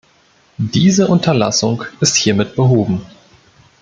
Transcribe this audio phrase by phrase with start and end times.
[0.57, 3.05] Diese Unterlassung ist hiermit behoben.